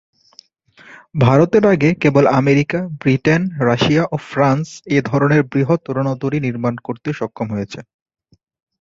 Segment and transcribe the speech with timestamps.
[1.15, 7.47] ভারতের আগে কেবল আমেরিকা, ব্রিটেন, রাশিয়া ও ফ্রান্স এ ধরনের বৃহৎ রণতরী নির্মাণ করতে সক্ষম
[7.55, 7.79] হয়েছে।